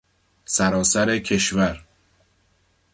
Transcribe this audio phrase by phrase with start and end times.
[0.45, 1.85] سراسر کشور